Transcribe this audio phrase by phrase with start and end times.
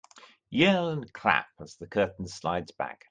[0.49, 2.97] Yell and clap as the curtain slides back.